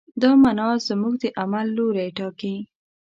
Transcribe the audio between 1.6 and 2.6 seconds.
لوری ټاکي.